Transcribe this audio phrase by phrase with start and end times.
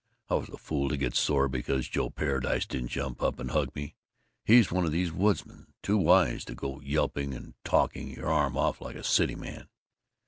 [0.31, 3.75] I was a fool to get sore because Joe Paradise didn't jump up and hug
[3.75, 3.93] me.
[4.43, 8.81] He's one of these woodsmen; too wise to go yelping and talking your arm off
[8.81, 9.67] like a cityman.